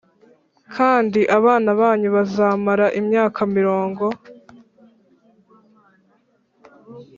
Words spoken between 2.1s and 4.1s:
bazamara imyaka mirongo